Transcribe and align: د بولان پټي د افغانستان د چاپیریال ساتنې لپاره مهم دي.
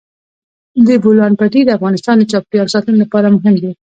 د 0.87 0.89
بولان 1.03 1.33
پټي 1.39 1.61
د 1.65 1.69
افغانستان 1.77 2.15
د 2.17 2.23
چاپیریال 2.31 2.67
ساتنې 2.75 2.97
لپاره 3.03 3.33
مهم 3.35 3.55
دي. 3.63 3.71